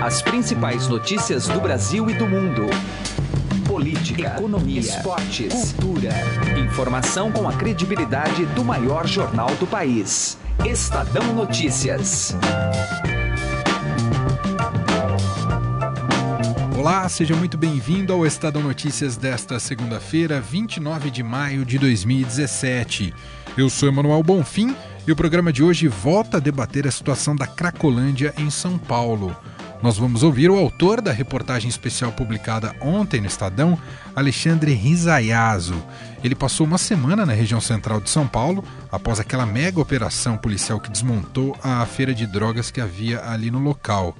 [0.00, 2.66] As principais notícias do Brasil e do mundo.
[3.66, 6.10] Política, economia, esportes, cultura.
[6.56, 10.38] Informação com a credibilidade do maior jornal do país.
[10.64, 12.36] Estadão Notícias.
[16.78, 23.12] Olá, seja muito bem-vindo ao Estadão Notícias desta segunda-feira, 29 de maio de 2017.
[23.56, 24.76] Eu sou Emanuel Bonfim
[25.08, 29.36] e o programa de hoje volta a debater a situação da Cracolândia em São Paulo.
[29.80, 33.78] Nós vamos ouvir o autor da reportagem especial publicada ontem no Estadão,
[34.14, 35.80] Alexandre Risayazo.
[36.22, 40.80] Ele passou uma semana na região central de São Paulo após aquela mega operação policial
[40.80, 44.16] que desmontou a feira de drogas que havia ali no local.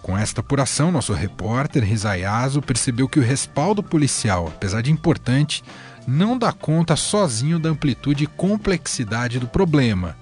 [0.00, 5.62] Com esta apuração, nosso repórter Risayazo percebeu que o respaldo policial, apesar de importante,
[6.06, 10.16] não dá conta sozinho da amplitude e complexidade do problema.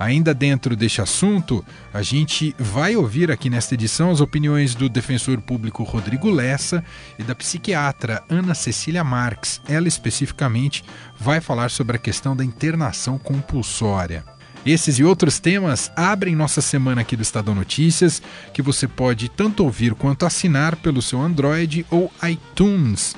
[0.00, 5.42] Ainda dentro deste assunto, a gente vai ouvir aqui nesta edição as opiniões do defensor
[5.42, 6.82] público Rodrigo Lessa
[7.18, 9.60] e da psiquiatra Ana Cecília Marques.
[9.68, 10.82] Ela especificamente
[11.18, 14.24] vai falar sobre a questão da internação compulsória.
[14.64, 18.22] Esses e outros temas abrem nossa semana aqui do Estadão Notícias,
[18.54, 23.14] que você pode tanto ouvir quanto assinar pelo seu Android ou iTunes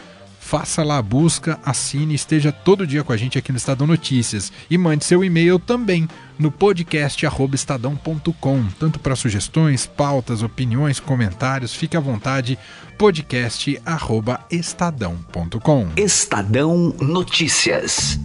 [0.53, 4.53] faça lá a busca, assine, esteja todo dia com a gente aqui no Estadão Notícias
[4.69, 6.06] e mande seu e-mail também
[6.39, 12.59] no podcast@estadão.com, tanto para sugestões, pautas, opiniões, comentários, fique à vontade,
[12.98, 15.89] podcast@estadão.com.
[15.97, 18.20] Estadão Notícias.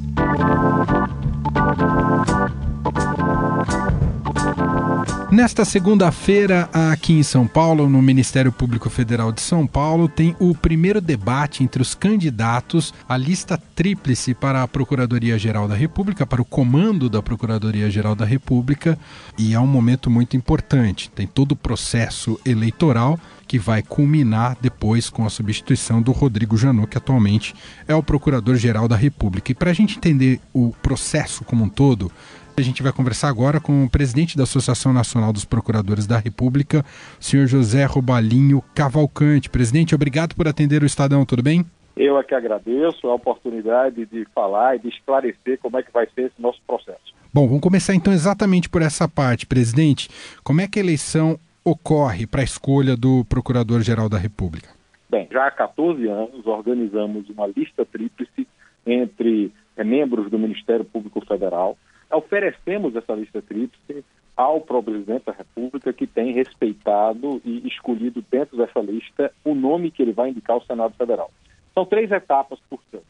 [5.37, 10.55] Nesta segunda-feira, aqui em São Paulo, no Ministério Público Federal de São Paulo, tem o
[10.55, 16.45] primeiro debate entre os candidatos à lista tríplice para a Procuradoria-Geral da República, para o
[16.45, 18.97] comando da Procuradoria-Geral da República,
[19.37, 21.11] e é um momento muito importante.
[21.11, 26.87] Tem todo o processo eleitoral que vai culminar depois com a substituição do Rodrigo Janot,
[26.87, 27.53] que atualmente
[27.87, 29.51] é o Procurador-Geral da República.
[29.51, 32.11] E para a gente entender o processo como um todo,
[32.59, 36.83] a gente vai conversar agora com o presidente da Associação Nacional dos Procuradores da República,
[37.19, 39.47] o senhor José Robalinho Cavalcante.
[39.47, 41.63] Presidente, obrigado por atender o Estadão, tudo bem?
[41.95, 46.07] Eu é que agradeço a oportunidade de falar e de esclarecer como é que vai
[46.15, 47.13] ser esse nosso processo.
[47.31, 50.09] Bom, vamos começar então exatamente por essa parte, presidente.
[50.43, 54.69] Como é que a eleição ocorre para a escolha do Procurador-Geral da República?
[55.07, 58.47] Bem, já há 14 anos organizamos uma lista tríplice
[58.83, 61.77] entre é, membros do Ministério Público Federal
[62.11, 64.03] oferecemos essa lista tríplice
[64.35, 70.01] ao presidente da República, que tem respeitado e escolhido dentro dessa lista o nome que
[70.01, 71.31] ele vai indicar ao Senado Federal.
[71.73, 73.05] São três etapas, portanto.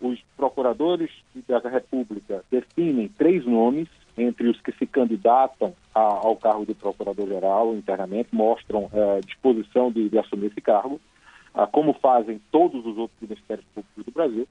[0.00, 1.10] Os procuradores
[1.46, 7.74] da República definem três nomes entre os que se candidatam a, ao cargo de procurador-geral
[7.74, 11.00] internamente, mostram uh, disposição de, de, assumir esse cargo,
[11.54, 14.48] uh, como fazem todos os outros ministérios públicos do Brasil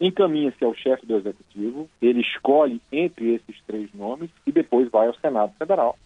[0.00, 5.14] encaminha-se ao chefe do executivo, ele escolhe entre esses três nomes e depois vai ao
[5.14, 5.96] Senado Federal,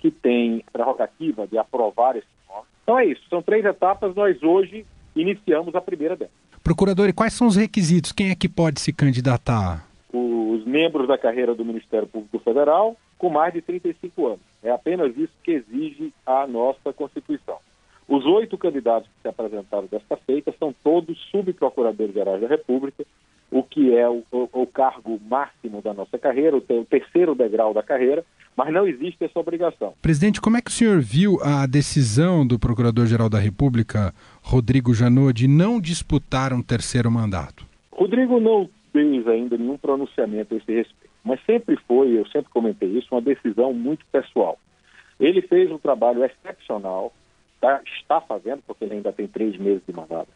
[0.00, 2.66] que tem prerrogativa de aprovar esse nome.
[2.82, 6.34] Então é isso, são três etapas, nós hoje iniciamos a primeira delas.
[6.62, 8.12] Procurador, e quais são os requisitos?
[8.12, 9.86] Quem é que pode se candidatar?
[10.12, 14.40] Os membros da carreira do Ministério Público Federal com mais de 35 anos.
[14.62, 17.58] É apenas isso que exige a nossa Constituição.
[18.08, 23.04] Os oito candidatos que se apresentaram desta feita são todos subprocuradores gerais da República
[23.50, 27.72] o que é o, o, o, cargo máximo da nossa carreira, o, o terceiro degrau
[27.72, 28.24] da carreira,
[28.56, 29.94] mas não existe essa obrigação.
[30.00, 35.32] Presidente, como é que o senhor viu a decisão do Procurador-Geral da República, Rodrigo Janot,
[35.32, 37.66] de não disputar um terceiro mandato?
[37.92, 42.88] Rodrigo não fez ainda nenhum pronunciamento a esse respeito, mas sempre foi, eu sempre comentei
[42.88, 44.58] isso, uma decisão muito pessoal.
[45.20, 47.12] Ele fez um trabalho excepcional,
[47.60, 50.28] tá, está fazendo, porque ele ainda tem três meses de mandato,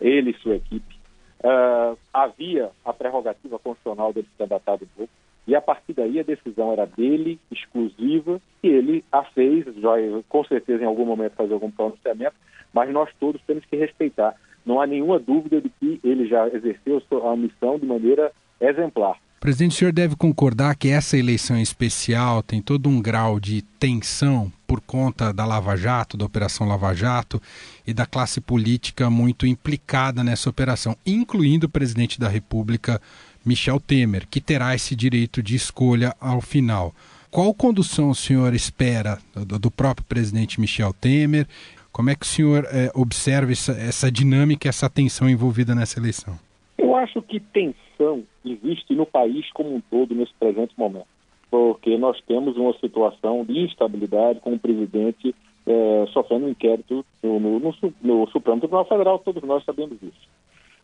[0.00, 0.99] ele e sua equipe,
[1.44, 5.10] uh, havia a prerrogativa constitucional dele ser candidatar de novo,
[5.46, 9.92] e a partir daí a decisão era dele, exclusiva, e ele a fez, já,
[10.28, 12.36] com certeza em algum momento fazer algum pronunciamento,
[12.72, 14.36] mas nós todos temos que respeitar.
[14.64, 18.30] Não há nenhuma dúvida de que ele já exerceu a missão de maneira
[18.60, 19.18] exemplar.
[19.40, 24.52] Presidente, o senhor deve concordar que essa eleição especial tem todo um grau de tensão
[24.66, 27.40] por conta da Lava Jato, da Operação Lava Jato
[27.86, 33.00] e da classe política muito implicada nessa operação, incluindo o presidente da República,
[33.42, 36.94] Michel Temer, que terá esse direito de escolha ao final.
[37.30, 41.48] Qual condução o senhor espera do, próprio presidente Michel Temer?
[41.90, 46.38] Como é que o senhor é, observa essa, essa dinâmica, essa tensão envolvida nessa eleição?
[46.80, 51.06] Eu acho que tensão existe no país como um todo nesse presente momento,
[51.50, 55.34] porque nós temos uma situação de instabilidade com um presidente
[55.66, 60.28] é, sofrendo um inquérito no, no, no, no, Supremo Tribunal Federal, todos nós sabemos disso.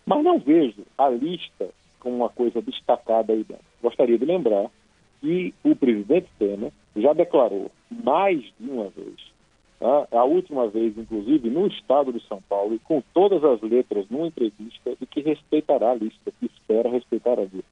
[0.05, 3.65] Mas não vejo a lista como uma coisa destacada aí dentro.
[3.83, 4.71] Gostaria de lembrar
[5.23, 9.36] que o presidente Temer já declarou mais de uma vez?
[9.81, 14.27] A última vez, inclusive, no estado de São Paulo, e com todas as letras numa
[14.27, 17.65] entrevista, de que respeitará a lista, que espera respeitar a lista.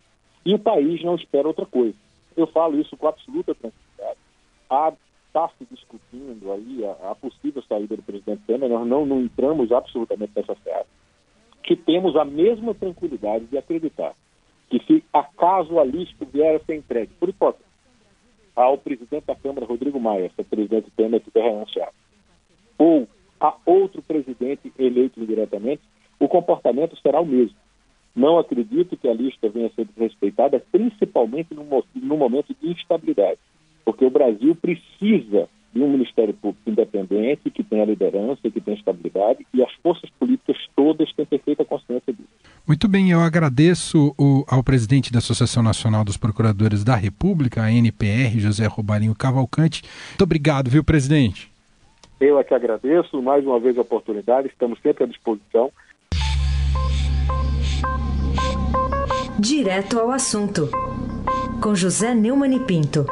[0.45, 1.97] E o país não espera outra coisa.
[2.37, 4.19] Eu falo isso com absoluta tranquilidade.
[4.65, 9.73] Está se discutindo aí a, a, possível saída do presidente Temer, nós não, não entramos
[9.73, 10.87] absolutamente nessa seara,
[11.63, 14.15] que temos a mesma tranquilidade de acreditar
[14.69, 17.64] que se acaso a lista vier a ser entregue, por hipótese,
[18.55, 21.93] ao presidente da Câmara, Rodrigo Maia, se o presidente Temer tiver renunciado,
[22.79, 23.09] ou
[23.41, 25.83] a outro presidente eleito indiretamente,
[26.19, 27.57] o comportamento será o mesmo.
[28.15, 31.65] Não acredito que a lista venha a ser desrespeitada, principalmente no,
[31.95, 33.39] no momento de instabilidade,
[33.85, 39.45] porque o Brasil precisa de um Ministério Público independente, que tenha liderança, que tenha estabilidade,
[39.53, 42.29] e as forças políticas todas têm perfeita consciência disso.
[42.67, 47.73] Muito bem, eu agradeço o, ao presidente da Associação Nacional dos Procuradores da República, a
[47.73, 49.83] NPR, José Robarinho Cavalcante.
[50.11, 51.53] Muito obrigado, viu, presidente?
[52.21, 55.71] Eu é que agradeço, mais uma vez a oportunidade, estamos sempre à disposição.
[59.39, 60.71] Direto ao assunto,
[61.61, 63.05] com José Neumann e Pinto.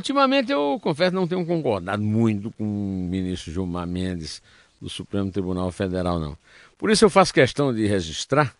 [0.00, 4.42] Ultimamente eu confesso não tenho concordado muito com o ministro Gilmar Mendes
[4.80, 6.36] do Supremo Tribunal Federal, não.
[6.78, 8.54] Por isso eu faço questão de registrar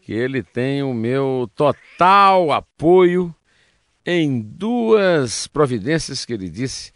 [0.00, 3.34] que ele tem o meu total apoio
[4.04, 6.92] em duas providências que ele disse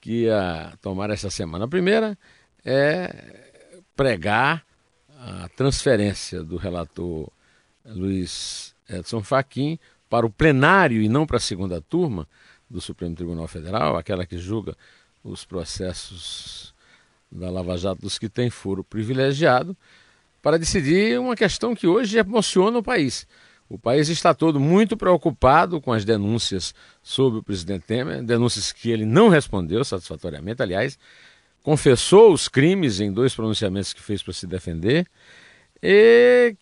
[0.00, 1.66] que ia tomar essa semana.
[1.66, 2.18] A primeira
[2.64, 3.62] é
[3.94, 4.64] pregar
[5.20, 7.30] a transferência do relator
[7.84, 9.78] Luiz Edson Fachin
[10.10, 12.26] para o plenário e não para a segunda turma
[12.70, 14.76] do Supremo Tribunal Federal, aquela que julga
[15.22, 16.74] os processos
[17.30, 19.76] da Lava Jato dos que têm foro privilegiado,
[20.42, 23.26] para decidir uma questão que hoje emociona o país.
[23.68, 28.90] O país está todo muito preocupado com as denúncias sobre o presidente Temer, denúncias que
[28.90, 30.98] ele não respondeu satisfatoriamente, aliás,
[31.62, 35.06] confessou os crimes em dois pronunciamentos que fez para se defender,
[35.82, 36.56] e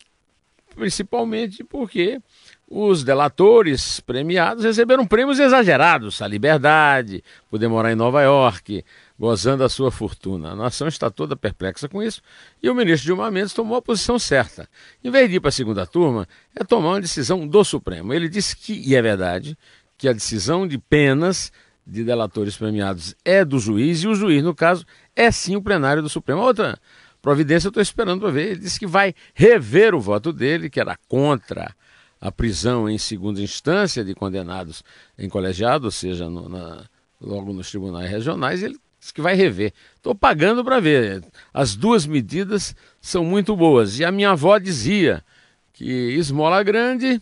[0.74, 2.20] principalmente porque
[2.68, 8.84] os delatores premiados receberam prêmios exagerados, a liberdade, poder morar em Nova York,
[9.16, 10.50] gozando a sua fortuna.
[10.50, 12.20] A nação está toda perplexa com isso
[12.60, 14.68] e o ministro Dilma Mendes tomou a posição certa.
[15.02, 18.12] Em vez de ir para a segunda turma, é tomar uma decisão do Supremo.
[18.12, 19.56] Ele disse que, e é verdade,
[19.96, 21.52] que a decisão de penas
[21.86, 24.84] de delatores premiados é do juiz e o juiz, no caso,
[25.14, 26.40] é sim o plenário do Supremo.
[26.40, 26.76] outra
[27.22, 28.50] providência eu estou esperando para ver.
[28.50, 31.72] Ele disse que vai rever o voto dele, que era contra
[32.20, 34.82] a prisão em segunda instância de condenados
[35.18, 36.84] em colegiado, ou seja, no, na,
[37.20, 39.72] logo nos tribunais regionais, ele disse que vai rever.
[39.96, 41.24] Estou pagando para ver.
[41.52, 43.98] As duas medidas são muito boas.
[43.98, 45.24] E a minha avó dizia
[45.72, 47.20] que esmola grande,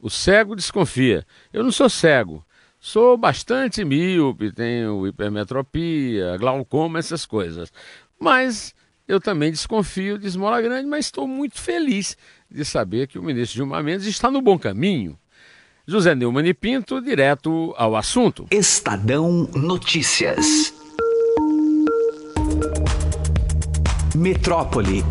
[0.00, 1.26] o cego desconfia.
[1.52, 2.44] Eu não sou cego.
[2.78, 7.72] Sou bastante míope, tenho hipermetropia, glaucoma, essas coisas.
[8.18, 8.74] Mas
[9.08, 12.16] eu também desconfio de esmola grande, mas estou muito feliz
[12.50, 15.18] de saber que o ministro Gilmar Mendes está no bom caminho.
[15.86, 18.46] José Neumann e Pinto, direto ao assunto.
[18.50, 20.74] Estadão Notícias.
[24.14, 25.04] Metrópole.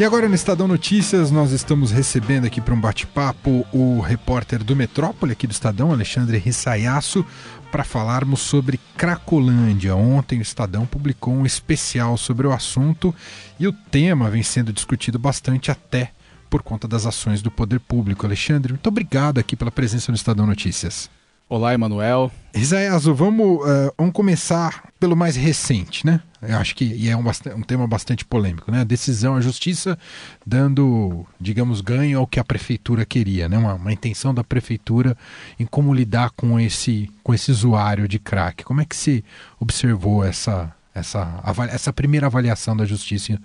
[0.00, 4.74] E agora no Estadão Notícias nós estamos recebendo aqui para um bate-papo o repórter do
[4.74, 7.22] Metrópole aqui do Estadão, Alexandre Rissayasso,
[7.70, 9.94] para falarmos sobre Cracolândia.
[9.94, 13.14] Ontem o Estadão publicou um especial sobre o assunto
[13.58, 16.12] e o tema vem sendo discutido bastante até
[16.48, 18.26] por conta das ações do poder público.
[18.26, 21.08] Alexandre, muito obrigado aqui pela presença no Estadão Notícias.
[21.52, 22.30] Olá, Emanuel.
[22.54, 26.22] Isaíaso, vamos, uh, vamos começar pelo mais recente, né?
[26.40, 27.24] Eu acho que e é um,
[27.56, 28.82] um, tema bastante polêmico, né?
[28.82, 29.98] A decisão, a justiça
[30.46, 33.58] dando, digamos, ganho ao que a prefeitura queria, né?
[33.58, 35.16] Uma, uma, intenção da prefeitura
[35.58, 38.62] em como lidar com esse, com esse usuário de crack.
[38.62, 39.24] Como é que se
[39.58, 41.42] observou essa, essa,
[41.72, 43.36] essa primeira avaliação da justiça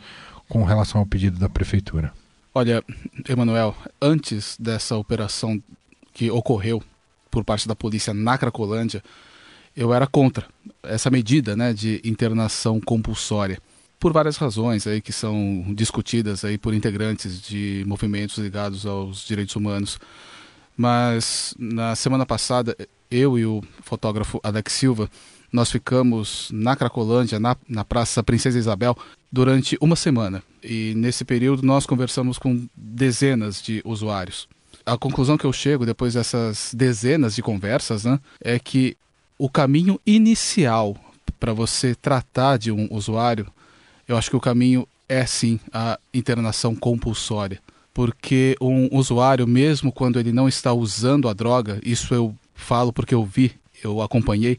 [0.47, 2.13] com relação ao pedido da prefeitura?
[2.53, 2.83] Olha,
[3.27, 5.59] Emanuel, antes dessa operação
[6.13, 6.83] que ocorreu
[7.35, 9.03] por parte da polícia na Cracolândia,
[9.75, 10.47] eu era contra
[10.83, 13.59] essa medida né, de internação compulsória
[13.99, 19.53] por várias razões aí que são discutidas aí por integrantes de movimentos ligados aos direitos
[19.53, 19.99] humanos.
[20.77, 22.73] Mas na semana passada,
[23.11, 25.09] eu e o fotógrafo Alex Silva,
[25.51, 28.97] nós ficamos na Cracolândia, na, na Praça Princesa Isabel,
[29.29, 30.41] durante uma semana.
[30.63, 34.47] E nesse período nós conversamos com dezenas de usuários
[34.85, 38.95] a conclusão que eu chego depois dessas dezenas de conversas, né, é que
[39.37, 40.95] o caminho inicial
[41.39, 43.47] para você tratar de um usuário,
[44.07, 47.59] eu acho que o caminho é sim a internação compulsória.
[47.93, 53.15] Porque um usuário, mesmo quando ele não está usando a droga, isso eu falo porque
[53.15, 54.57] eu vi, eu acompanhei,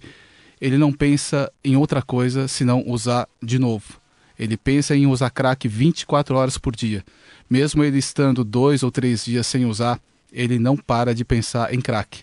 [0.61, 4.01] ele não pensa em outra coisa senão usar de novo.
[4.39, 7.05] Ele pensa em usar crack 24 horas por dia.
[7.49, 10.01] Mesmo ele estando dois ou três dias sem usar,
[10.33, 12.23] ele não para de pensar em crack.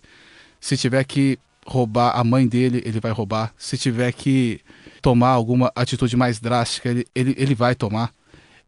[0.60, 3.54] Se tiver que roubar a mãe dele, ele vai roubar.
[3.58, 4.60] Se tiver que
[5.02, 8.14] tomar alguma atitude mais drástica, ele, ele, ele vai tomar.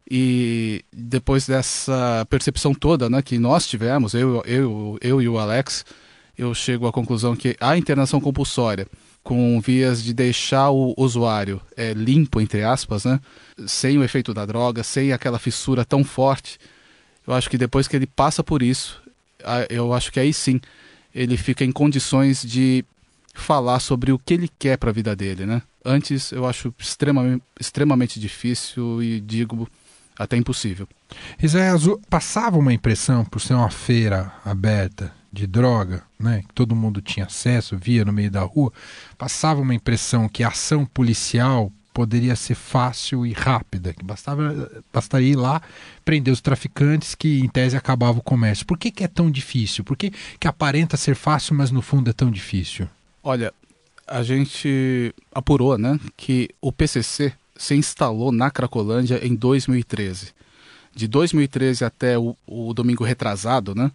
[0.09, 5.83] E depois dessa percepção toda né, que nós tivemos, eu, eu, eu e o Alex,
[6.37, 8.87] eu chego à conclusão que a internação compulsória,
[9.23, 13.19] com vias de deixar o usuário é, limpo, entre aspas, né,
[13.65, 16.59] sem o efeito da droga, sem aquela fissura tão forte,
[17.25, 19.01] eu acho que depois que ele passa por isso,
[19.69, 20.59] eu acho que aí sim
[21.13, 22.83] ele fica em condições de
[23.33, 25.61] falar sobre o que ele quer para a vida dele, né?
[25.83, 29.69] Antes eu acho extremamente, extremamente difícil e digo
[30.17, 30.87] até impossível.
[31.41, 37.01] Isaías, passava uma impressão, por ser uma feira aberta de droga, né, que todo mundo
[37.01, 38.71] tinha acesso, via no meio da rua,
[39.17, 45.31] passava uma impressão que a ação policial poderia ser fácil e rápida, que bastava, bastaria
[45.31, 45.61] ir lá
[46.03, 48.65] prender os traficantes que em tese acabava o comércio.
[48.65, 49.81] Por que, que é tão difícil?
[49.85, 52.85] Por que, que aparenta ser fácil, mas no fundo é tão difícil?
[53.23, 53.53] Olha,
[54.05, 60.33] a gente apurou, né, que o PCC se instalou na Cracolândia em 2013.
[60.93, 63.89] De 2013 até o, o domingo retrasado, né,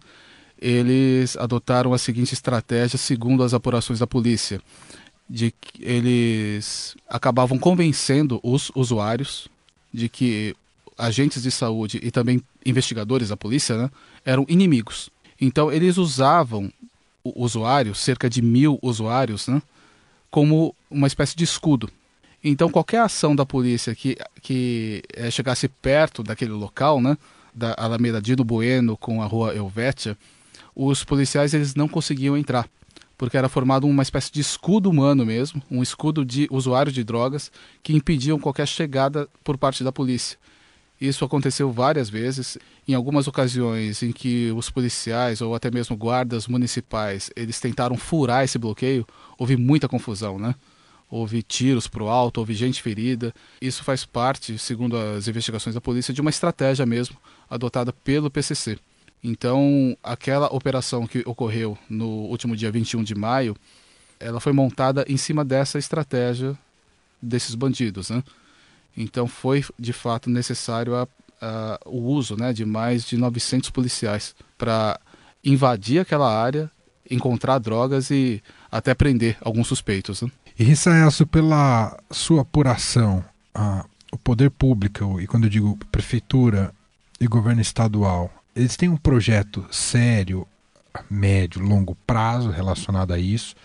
[0.59, 4.59] eles adotaram a seguinte estratégia segundo as apurações da polícia
[5.31, 9.47] de que eles acabavam convencendo os usuários
[9.93, 10.53] de que
[10.97, 13.89] agentes de saúde e também investigadores da polícia né,
[14.25, 15.09] eram inimigos.
[15.39, 16.71] Então eles usavam
[17.23, 19.61] o usuário, cerca de mil usuários, né,
[20.29, 21.89] como uma espécie de escudo.
[22.43, 27.17] Então qualquer ação da polícia que, que é, chegasse perto daquele local, né,
[27.53, 30.17] da Alameda Dino Bueno com a rua Helvétia,
[30.75, 32.67] os policiais eles não conseguiam entrar
[33.21, 37.51] porque era formado uma espécie de escudo humano mesmo, um escudo de usuário de drogas
[37.83, 40.39] que impediam qualquer chegada por parte da polícia.
[40.99, 46.47] Isso aconteceu várias vezes, em algumas ocasiões em que os policiais ou até mesmo guardas
[46.47, 49.05] municipais, eles tentaram furar esse bloqueio,
[49.37, 50.55] houve muita confusão, né?
[51.07, 53.31] Houve tiros para o alto, houve gente ferida.
[53.61, 57.15] Isso faz parte, segundo as investigações da polícia, de uma estratégia mesmo
[57.47, 58.79] adotada pelo PCC.
[59.23, 63.55] Então, aquela operação que ocorreu no último dia 21 de maio,
[64.19, 66.57] ela foi montada em cima dessa estratégia
[67.21, 68.23] desses bandidos, né?
[68.97, 71.07] Então, foi de fato necessário a,
[71.41, 74.99] a, o uso né, de mais de 900 policiais para
[75.43, 76.69] invadir aquela área,
[77.09, 80.21] encontrar drogas e até prender alguns suspeitos.
[80.21, 80.31] Né?
[80.57, 83.23] E Rissaelso, pela sua apuração,
[83.53, 86.73] a, o poder público, e quando eu digo prefeitura
[87.19, 90.47] e governo estadual, eles têm um projeto sério,
[91.09, 93.55] médio, longo prazo relacionado a isso.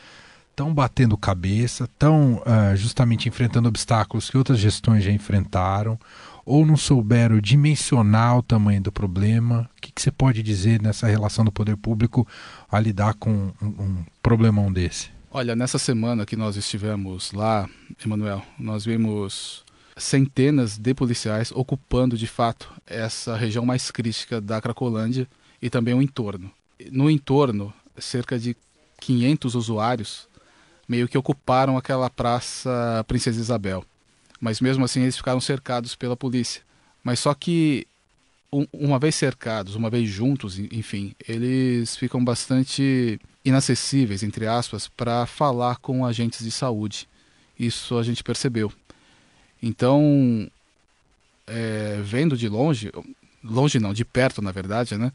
[0.51, 5.99] Estão batendo cabeça, estão uh, ah, justamente enfrentando obstáculos que outras gestões já enfrentaram,
[6.47, 9.69] ou não souberam dimensionar o tamanho do problema.
[9.77, 12.27] O que, que você pode dizer nessa relação do poder público
[12.71, 15.11] a lidar com um, um problemão desse?
[15.31, 17.69] Olha, nessa semana que nós estivemos lá,
[18.03, 19.66] Emanuel, nós vimos
[19.97, 25.27] centenas de policiais ocupando de fato essa região mais crítica da Cracolândia
[25.61, 26.51] e também o entorno.
[26.93, 28.57] No entorno, cerca de
[29.01, 30.29] 500 usuários
[30.89, 33.85] meio que ocuparam aquela praça Princesa Isabel.
[34.41, 36.63] Mas mesmo assim eles ficaram cercados pela polícia.
[37.03, 37.87] Mas só que
[38.53, 45.27] um, uma vez cercados, uma vez juntos, enfim, eles ficam bastante inacessíveis, entre aspas, para
[45.27, 47.09] falar com agentes de saúde.
[47.59, 48.73] Isso a gente percebeu.
[49.63, 50.49] Então,
[51.47, 52.93] é, vendo de longe,
[53.43, 55.13] longe não, de perto na verdade, né?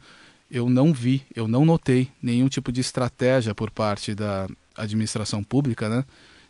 [0.50, 4.46] Eu não vi, eu não notei nenhum tipo de estratégia por parte da
[4.76, 6.04] administração pública, né?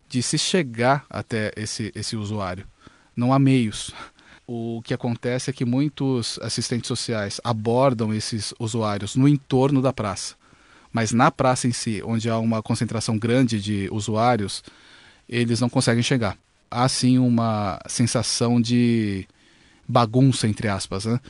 [0.08, 2.66] De se chegar até esse, esse usuário.
[3.14, 3.92] Não há meios.
[4.46, 10.34] O que acontece é que muitos assistentes sociais abordam esses usuários no entorno da praça.
[10.92, 14.62] Mas na praça em si, onde há uma concentração grande de usuários,
[15.28, 16.36] eles não conseguem chegar
[16.72, 19.26] há sim uma sensação de
[19.86, 21.04] bagunça, entre aspas.
[21.04, 21.20] Né?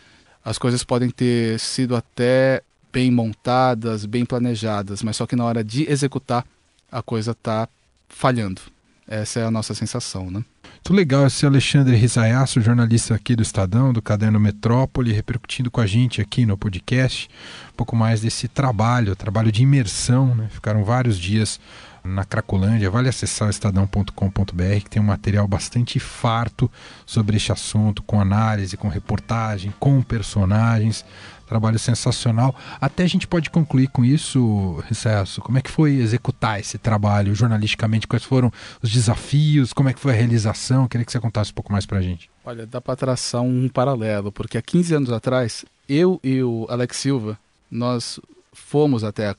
[0.45, 5.65] As coisas podem ter sido até bem montadas, bem planejadas, mas só que na hora
[5.65, 6.47] de executar,
[6.91, 7.69] a coisa está
[8.09, 8.61] falhando.
[9.09, 10.45] Essa é a nossa sensação, né?
[10.85, 15.87] Muito legal esse Alexandre Risayasso, jornalista aqui do Estadão, do Caderno Metrópole, repercutindo com a
[15.87, 17.29] gente aqui no podcast
[17.73, 20.49] um pouco mais desse trabalho, trabalho de imersão, né?
[20.51, 21.61] Ficaram vários dias
[22.04, 22.90] na Cracolândia.
[22.90, 26.71] Vale acessar o estadão.com.br que tem um material bastante farto
[27.06, 31.04] sobre este assunto, com análise, com reportagem, com personagens.
[31.47, 32.54] Trabalho sensacional.
[32.80, 35.42] Até a gente pode concluir com isso, Recesso.
[35.42, 38.06] Como é que foi executar esse trabalho jornalisticamente?
[38.06, 39.73] Quais foram os desafios?
[39.75, 40.88] Como é que foi a realização?
[40.88, 42.30] Queria que você contasse um pouco mais pra gente.
[42.42, 46.97] Olha, dá para traçar um paralelo, porque há 15 anos atrás, eu e o Alex
[46.97, 47.38] Silva,
[47.71, 48.18] nós
[48.54, 49.35] fomos até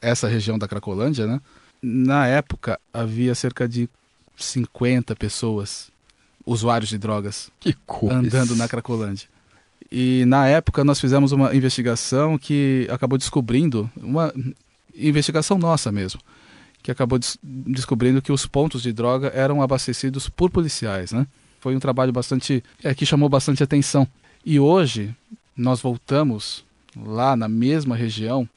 [0.00, 1.40] essa região da Cracolândia, né?
[1.82, 3.88] Na época, havia cerca de
[4.36, 5.90] 50 pessoas,
[6.46, 7.50] usuários de drogas,
[8.10, 9.28] andando na Cracolândia.
[9.90, 14.32] E na época nós fizemos uma investigação que acabou descobrindo, uma
[14.94, 16.20] investigação nossa mesmo,
[16.82, 21.26] que acabou des descobrindo que os pontos de droga eram abastecidos por policiais, né?
[21.60, 24.08] Foi um trabalho bastante, é, que chamou bastante atenção.
[24.44, 25.14] E hoje
[25.56, 26.64] nós voltamos
[26.96, 28.48] lá na mesma região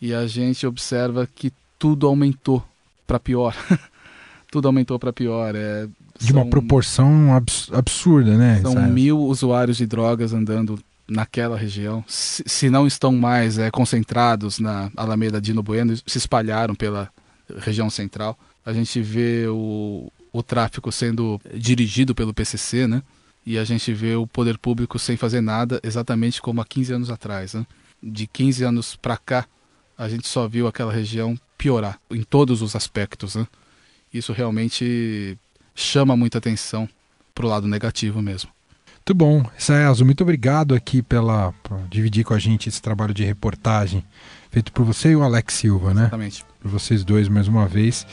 [0.00, 2.62] e a gente observa que tudo aumentou
[3.06, 3.56] para pior.
[4.52, 5.54] tudo aumentou para pior.
[5.56, 5.88] É,
[6.20, 8.60] de uma proporção abs absurda, né?
[8.60, 12.04] São mil usuários de drogas andando naquela região.
[12.06, 17.08] Se, se não estão mais é, concentrados na Alameda Dino Bueno, se espalharam pela
[17.58, 18.38] região central.
[18.64, 23.02] A gente vê o, o tráfico sendo dirigido pelo PCC, né?
[23.44, 27.10] E a gente vê o poder público sem fazer nada, exatamente como há 15 anos
[27.10, 27.54] atrás.
[27.54, 27.66] Né?
[28.02, 29.46] De 15 anos para cá,
[29.96, 33.34] a gente só viu aquela região piorar em todos os aspectos.
[33.34, 33.46] Né?
[34.12, 35.36] Isso realmente
[35.74, 36.88] chama muita atenção
[37.34, 38.50] para o lado negativo mesmo.
[38.96, 39.44] Muito bom.
[39.58, 44.02] Saeso, muito obrigado aqui pela por dividir com a gente esse trabalho de reportagem
[44.50, 46.02] feito por você e o Alex Silva, né?
[46.02, 46.44] Exatamente.
[46.60, 48.06] Por vocês dois mais uma vez.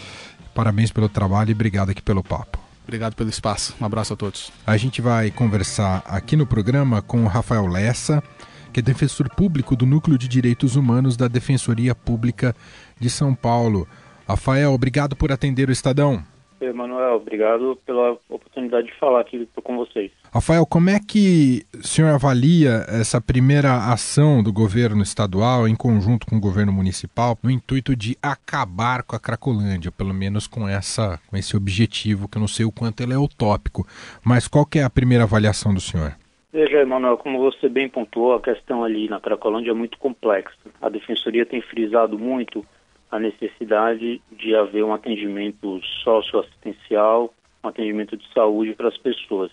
[0.53, 2.59] Parabéns pelo trabalho e obrigado aqui pelo papo.
[2.83, 3.75] Obrigado pelo espaço.
[3.79, 4.51] Um abraço a todos.
[4.65, 8.23] A gente vai conversar aqui no programa com o Rafael Lessa,
[8.71, 12.55] que é defensor público do Núcleo de Direitos Humanos da Defensoria Pública
[12.99, 13.87] de São Paulo.
[14.27, 16.23] Rafael, obrigado por atender o Estadão.
[16.59, 20.11] Emanuel, obrigado pela oportunidade de falar aqui com vocês.
[20.33, 26.25] Rafael, como é que o senhor avalia essa primeira ação do governo estadual em conjunto
[26.25, 31.19] com o governo municipal no intuito de acabar com a Cracolândia, pelo menos com essa
[31.27, 33.85] com esse objetivo, que eu não sei o quanto ele é utópico,
[34.23, 36.15] mas qual é a primeira avaliação do senhor?
[36.51, 40.55] Veja, Emanuel, como você bem pontuou, a questão ali na Cracolândia é muito complexa.
[40.81, 42.65] A defensoria tem frisado muito
[43.11, 47.33] a necessidade de haver um atendimento socioassistencial,
[47.63, 49.51] um atendimento de saúde para as pessoas.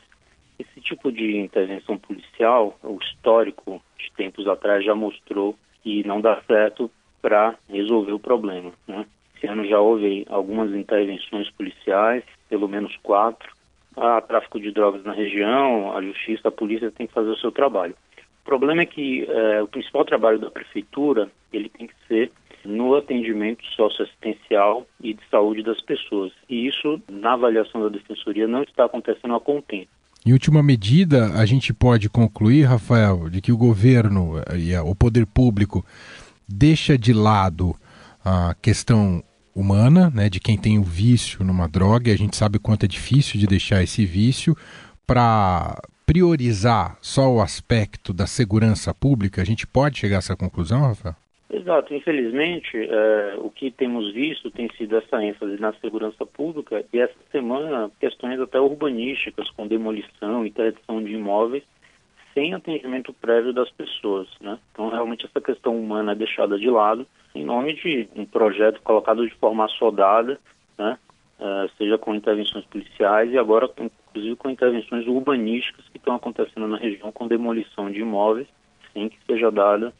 [0.57, 6.41] Esse tipo de intervenção policial, o histórico de tempos atrás já mostrou que não dá
[6.43, 6.89] certo
[7.21, 8.73] para resolver o problema.
[8.87, 9.05] Né?
[9.37, 13.54] Esse ano já houve algumas intervenções policiais, pelo menos quatro.
[13.97, 17.53] Há tráfico de drogas na região, a justiça, a polícia tem que fazer o seu
[17.53, 17.95] trabalho.
[18.43, 22.31] O problema é que é, o principal trabalho da prefeitura ele tem que ser
[22.65, 26.33] no atendimento socioassistencial e de saúde das pessoas.
[26.49, 29.89] E isso, na avaliação da Defensoria, não está acontecendo a contento.
[30.27, 35.27] Em última medida, a gente pode concluir, Rafael, de que o governo e o poder
[35.27, 35.85] público
[36.49, 37.75] deixa de lado
[38.25, 39.23] a questão
[39.55, 42.89] humana, né, de quem tem o vício numa droga, e a gente sabe quanto é
[42.89, 44.57] difícil de deixar esse vício,
[45.07, 49.41] para priorizar só o aspecto da segurança pública.
[49.41, 51.15] A gente pode chegar a essa conclusão, Rafael?
[51.51, 56.99] Exato, infelizmente, é, o que temos visto tem sido essa ênfase na segurança pública e
[56.99, 61.63] essa semana questões até urbanísticas, com demolição e interdição de imóveis,
[62.35, 64.29] sem atendimento prévio das pessoas.
[64.41, 64.59] Né?
[64.73, 69.27] Então, realmente, essa questão humana é deixada de lado em nome de um projeto colocado
[69.27, 70.39] de forma assodada,
[70.79, 70.99] né?
[71.37, 76.77] É, seja com intervenções policiais e agora, inclusive, com intervenções urbanísticas que estão acontecendo na
[76.77, 78.47] região com demolição de imóveis,
[78.93, 79.93] sem que seja dada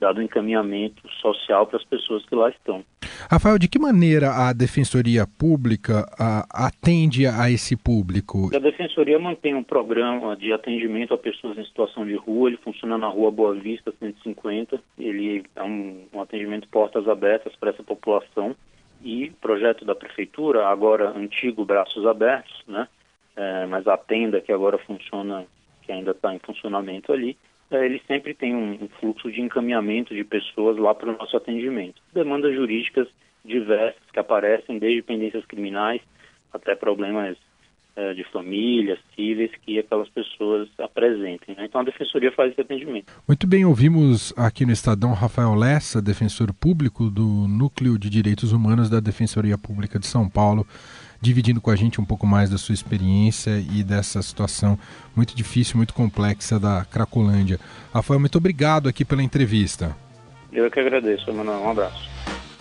[0.00, 2.82] dado encaminhamento social para as pessoas que lá estão.
[3.30, 8.50] Rafael, de que maneira a Defensoria Pública a, atende a esse público?
[8.54, 12.96] A Defensoria mantém um programa de atendimento a pessoas em situação de rua, ele funciona
[12.96, 18.56] na rua Boa Vista 150, ele é um, um atendimento portas abertas para essa população
[19.02, 22.88] e projeto da Prefeitura, agora antigo Braços Abertos, né?
[23.36, 25.46] É, mas a tenda que agora funciona,
[25.82, 27.36] que ainda está em funcionamento ali,
[27.72, 32.02] ele sempre tem um, fluxo de encaminhamento de pessoas lá para o nosso atendimento.
[32.12, 33.08] Demandas jurídicas
[33.44, 36.00] diversas que aparecem, desde pendências criminais
[36.52, 37.36] até problemas
[37.96, 41.54] é, de família, cíveis, que aquelas pessoas apresentem.
[41.54, 41.66] Né?
[41.66, 43.12] Então a Defensoria faz esse atendimento.
[43.26, 48.90] Muito bem, ouvimos aqui no Estadão Rafael Lessa, defensor público do Núcleo de Direitos Humanos
[48.90, 50.66] da Defensoria Pública de São Paulo
[51.20, 54.78] dividindo com a gente um pouco mais da sua experiência e dessa situação
[55.14, 57.60] muito difícil, muito complexa da Cracolândia.
[57.92, 59.94] Rafael, muito obrigado aqui pela entrevista.
[60.52, 61.60] Eu que agradeço, Emanuel.
[61.60, 62.08] Um abraço.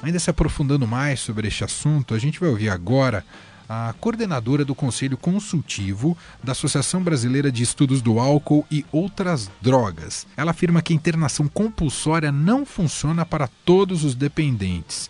[0.02, 3.24] Ainda se aprofundando mais sobre este assunto, a gente vai ouvir agora
[3.68, 10.26] a coordenadora do Conselho Consultivo da Associação Brasileira de Estudos do Álcool e Outras Drogas.
[10.36, 15.10] Ela afirma que a internação compulsória não funciona para todos os dependentes.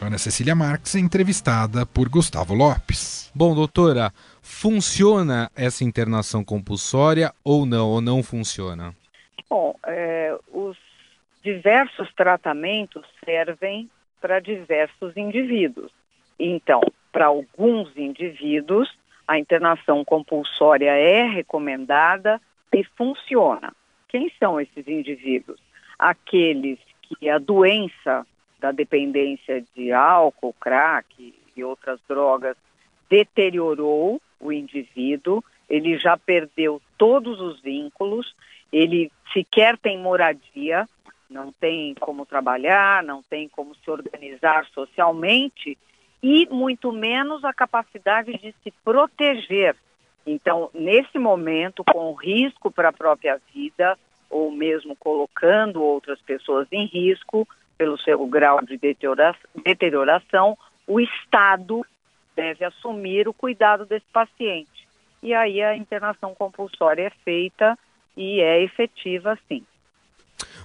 [0.00, 3.32] Ana Cecília Marques é entrevistada por Gustavo Lopes.
[3.34, 8.94] Bom, doutora, funciona essa internação compulsória ou não, ou não funciona?
[9.48, 10.76] Bom, é, os
[11.42, 15.90] diversos tratamentos servem para diversos indivíduos.
[16.38, 16.80] Então,
[17.10, 18.94] para alguns indivíduos,
[19.26, 23.72] a internação compulsória é recomendada e funciona.
[24.08, 25.58] Quem são esses indivíduos?
[25.98, 28.26] Aqueles que a doença
[28.58, 32.56] da dependência de álcool, crack e outras drogas
[33.08, 38.34] deteriorou o indivíduo, ele já perdeu todos os vínculos,
[38.72, 40.86] ele sequer tem moradia,
[41.28, 45.76] não tem como trabalhar, não tem como se organizar socialmente
[46.22, 49.76] e muito menos a capacidade de se proteger.
[50.26, 56.86] Então, nesse momento, com risco para a própria vida, ou mesmo colocando outras pessoas em
[56.86, 61.84] risco pelo seu grau de deterioração, o Estado
[62.34, 64.86] deve assumir o cuidado desse paciente.
[65.22, 67.78] E aí a internação compulsória é feita
[68.16, 69.64] e é efetiva, sim.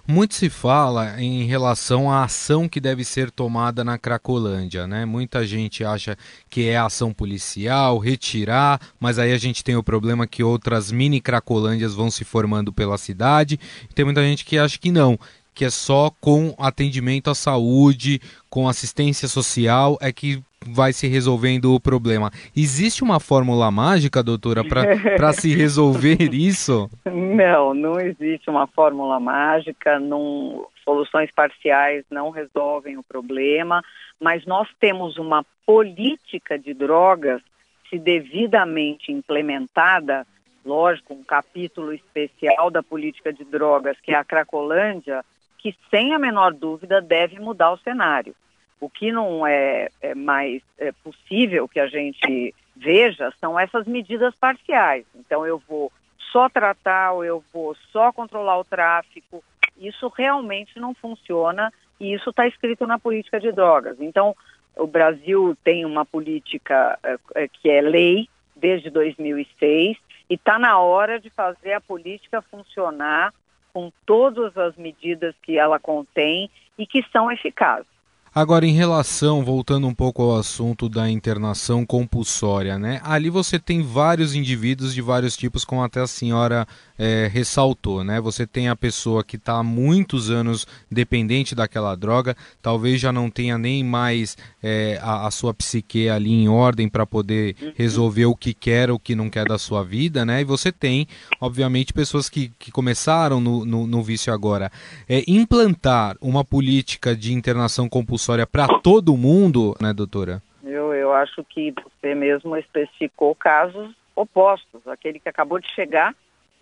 [0.06, 5.06] Muito se fala em relação à ação que deve ser tomada na Cracolândia, né?
[5.06, 6.18] Muita gente acha
[6.50, 11.22] que é ação policial, retirar, mas aí a gente tem o problema que outras mini
[11.22, 13.60] Cracolândias vão se formando pela cidade.
[13.94, 15.18] Tem muita gente que acha que não,
[15.54, 21.74] que é só com atendimento à saúde, com assistência social, é que vai se resolvendo
[21.74, 22.32] o problema.
[22.56, 26.90] Existe uma fórmula mágica, doutora, para se resolver isso?
[27.06, 33.84] Não, não existe uma fórmula mágica, não, soluções parciais não resolvem o problema,
[34.20, 37.42] mas nós temos uma política de drogas,
[37.90, 40.26] se devidamente implementada,
[40.64, 45.26] lógico, um capítulo especial da política de drogas, que é a Cracolândia,
[45.62, 48.36] que sem a menor dúvida deve mudar o cenário.
[48.80, 54.34] O que não é, é mais é possível que a gente veja são essas medidas
[54.36, 55.06] parciais.
[55.16, 55.92] Então, eu vou
[56.32, 59.44] só tratar ou eu vou só controlar o tráfico.
[59.78, 63.98] Isso realmente não funciona e isso está escrito na política de drogas.
[64.00, 64.36] Então,
[64.76, 69.98] o Brasil tem uma política é, é que é lei desde 2006
[70.30, 73.34] e está na hora de fazer a política funcionar
[73.74, 77.92] com todas as medidas que ela contém e que são eficazes.
[78.34, 83.02] Agora, em relação, voltando um pouco ao assunto da internação compulsória, né?
[83.04, 86.66] Ali você tem vários indivíduos de vários tipos, como até a senhora
[87.02, 88.22] é, ressaltou, né?
[88.22, 93.28] Você tem a pessoa que está há muitos anos dependente daquela droga, talvez já não
[93.28, 98.36] tenha nem mais é, a, a, sua psique ali em ordem para poder resolver o
[98.36, 100.42] que quer ou o que não quer da sua vida, né?
[100.42, 101.08] E você tem,
[101.40, 104.72] obviamente, pessoas que, que começaram no, no, no vício agora.
[105.10, 110.40] É, implantar uma política de internação compulsória para todo mundo, né, doutora?
[110.64, 114.86] Eu, eu acho que você mesmo especificou casos opostos.
[114.88, 116.14] Aquele que acabou de chegar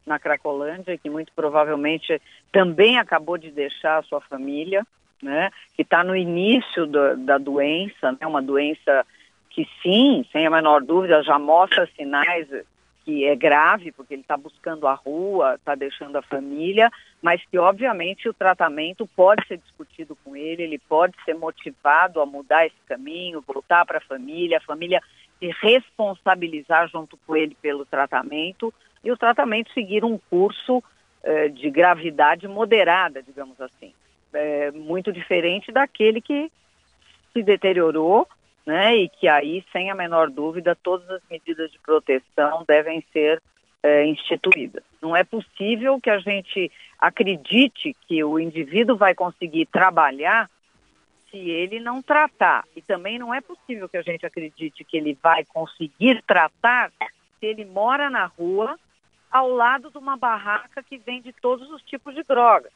[0.10, 2.20] na Cracolândia, que muito provavelmente
[2.52, 4.86] também acabou de deixar a sua família,
[5.22, 9.06] né, que está no início do, da doença, né, uma doença
[9.50, 12.48] que sim, sem a menor dúvida, já mostra sinais
[13.06, 16.92] que é grave, porque ele está buscando a rua, está deixando a família,
[17.22, 22.26] mas que obviamente o tratamento pode ser discutido com ele, ele pode ser motivado a
[22.26, 25.02] mudar esse caminho, voltar para a família, a família
[25.40, 30.84] se responsabilizar junto com ele pelo tratamento e o tratamento seguir um curso
[31.24, 33.94] eh, de gravidade moderada, digamos assim.
[34.32, 36.52] É, muito diferente daquele que
[37.34, 38.28] se deteriorou
[38.66, 43.42] né, e que aí, sem a menor dúvida, todas as medidas de proteção devem ser
[43.82, 44.84] é, instituídas.
[45.02, 50.50] Não é possível que a gente acredite que o indivíduo vai conseguir trabalhar
[51.32, 52.66] se ele não tratar.
[52.76, 56.92] E também não é possível que a gente acredite que ele vai conseguir tratar
[57.40, 58.78] se ele mora na rua
[59.32, 62.72] ao lado de uma barraca que vende todos os tipos de drogas.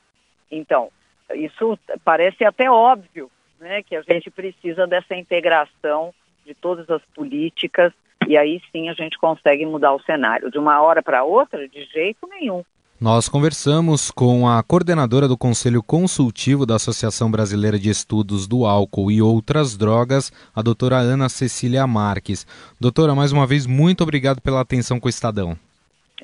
[0.51, 0.91] Então,
[1.33, 6.13] isso parece até óbvio, né, que a gente precisa dessa integração
[6.45, 7.93] de todas as políticas
[8.27, 10.51] e aí sim a gente consegue mudar o cenário.
[10.51, 12.63] De uma hora para outra, de jeito nenhum.
[12.99, 19.11] Nós conversamos com a coordenadora do Conselho Consultivo da Associação Brasileira de Estudos do Álcool
[19.11, 22.47] e Outras Drogas, a doutora Ana Cecília Marques.
[22.79, 25.57] Doutora, mais uma vez, muito obrigado pela atenção com o Estadão.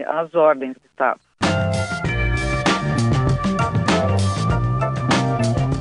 [0.07, 1.19] As ordens, Gustavo.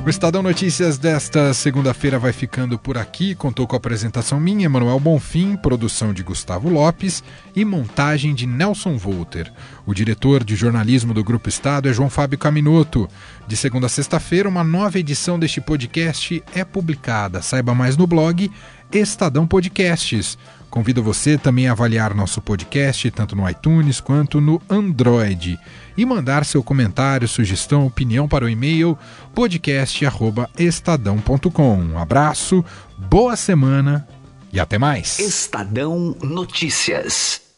[0.05, 3.35] O Estadão Notícias desta segunda-feira vai ficando por aqui.
[3.35, 7.23] Contou com a apresentação minha, Emanuel Bonfim, produção de Gustavo Lopes
[7.55, 9.53] e montagem de Nelson Volter.
[9.85, 13.07] O diretor de jornalismo do Grupo Estado é João Fábio Caminoto.
[13.45, 17.43] De segunda a sexta-feira, uma nova edição deste podcast é publicada.
[17.43, 18.49] Saiba mais no blog
[18.91, 20.39] Estadão Podcasts.
[20.69, 25.59] Convido você também a avaliar nosso podcast, tanto no iTunes quanto no Android.
[25.97, 28.95] E mandar seu comentário, sugestão, opinião para o e-mail
[29.33, 31.77] podcast.estadão.com.
[31.77, 32.63] Um abraço,
[32.97, 34.07] boa semana
[34.53, 35.17] e até mais.
[35.19, 37.48] Estadão Notícias.